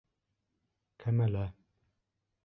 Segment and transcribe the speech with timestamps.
[1.01, 1.43] КӘМӘЛӘ